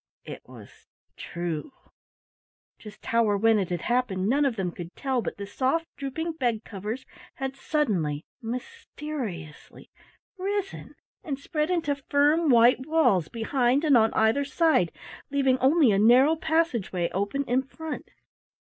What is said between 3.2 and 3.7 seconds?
or when it